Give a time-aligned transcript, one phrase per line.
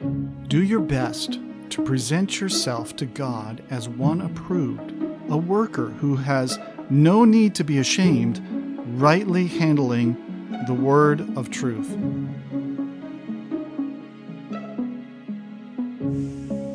[0.00, 1.38] Do your best
[1.70, 4.92] to present yourself to God as one approved,
[5.30, 6.58] a worker who has
[6.90, 8.42] no need to be ashamed,
[9.00, 10.16] rightly handling
[10.66, 11.88] the word of truth.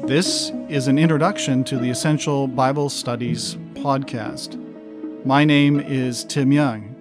[0.08, 4.58] This is an introduction to the Essential Bible Studies podcast.
[5.26, 6.96] My name is Tim Young,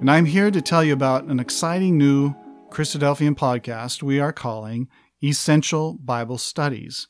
[0.00, 2.34] and I'm here to tell you about an exciting new
[2.68, 4.88] Christadelphian podcast we are calling
[5.24, 7.08] Essential Bible Studies.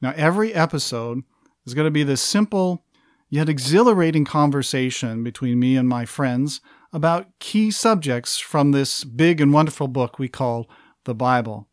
[0.00, 1.24] Now, every episode
[1.66, 2.84] is going to be this simple
[3.28, 6.60] yet exhilarating conversation between me and my friends
[6.92, 10.68] about key subjects from this big and wonderful book we call
[11.04, 11.66] the Bible.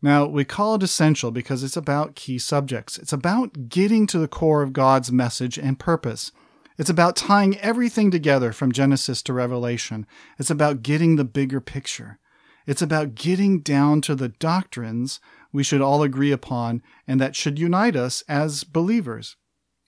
[0.00, 2.98] Now, we call it essential because it's about key subjects.
[2.98, 6.30] It's about getting to the core of God's message and purpose.
[6.76, 10.06] It's about tying everything together from Genesis to Revelation.
[10.38, 12.20] It's about getting the bigger picture.
[12.68, 15.20] It's about getting down to the doctrines
[15.54, 19.36] we should all agree upon and that should unite us as believers.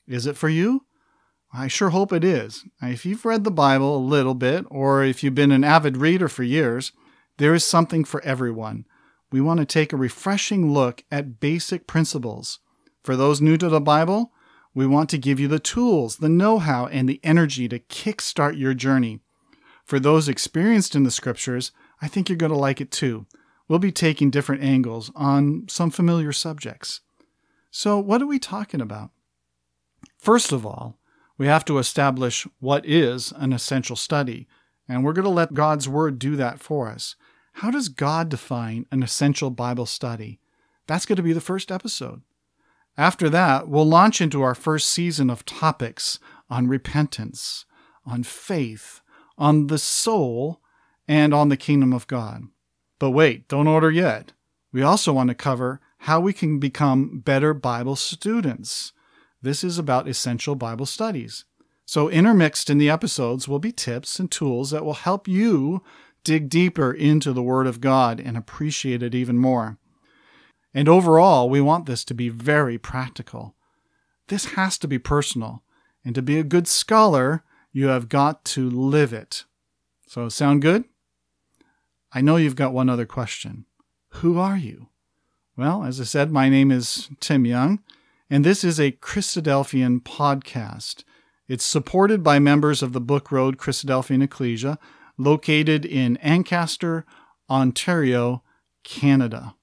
[0.08, 0.86] Is it for you?
[1.52, 2.64] I sure hope it is.
[2.80, 6.26] If you've read the Bible a little bit, or if you've been an avid reader
[6.26, 6.92] for years,
[7.36, 8.86] there is something for everyone.
[9.30, 12.60] We want to take a refreshing look at basic principles.
[13.04, 14.32] For those new to the Bible,
[14.74, 18.58] we want to give you the tools, the know how, and the energy to kickstart
[18.58, 19.20] your journey.
[19.84, 23.26] For those experienced in the scriptures, I think you're going to like it too.
[23.68, 27.00] We'll be taking different angles on some familiar subjects.
[27.70, 29.10] So, what are we talking about?
[30.18, 30.98] First of all,
[31.38, 34.48] we have to establish what is an essential study,
[34.88, 37.16] and we're going to let God's Word do that for us.
[37.54, 40.40] How does God define an essential Bible study?
[40.86, 42.22] That's going to be the first episode.
[42.96, 47.64] After that, we'll launch into our first season of topics on repentance,
[48.04, 49.00] on faith,
[49.38, 50.60] on the soul,
[51.10, 52.44] and on the kingdom of God.
[53.00, 54.32] But wait, don't order yet.
[54.72, 58.92] We also want to cover how we can become better Bible students.
[59.42, 61.46] This is about essential Bible studies.
[61.84, 65.82] So, intermixed in the episodes will be tips and tools that will help you
[66.22, 69.78] dig deeper into the Word of God and appreciate it even more.
[70.72, 73.56] And overall, we want this to be very practical.
[74.28, 75.64] This has to be personal.
[76.04, 77.42] And to be a good scholar,
[77.72, 79.44] you have got to live it.
[80.06, 80.84] So, sound good?
[82.12, 83.66] I know you've got one other question.
[84.14, 84.88] Who are you?
[85.56, 87.80] Well, as I said, my name is Tim Young,
[88.28, 91.04] and this is a Christadelphian podcast.
[91.46, 94.78] It's supported by members of the Book Road Christadelphian Ecclesia,
[95.18, 97.04] located in Ancaster,
[97.48, 98.42] Ontario,
[98.82, 99.54] Canada.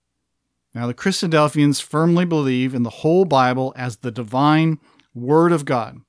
[0.73, 4.79] Now, the Christadelphians firmly believe in the whole Bible as the divine
[5.13, 5.99] Word of God.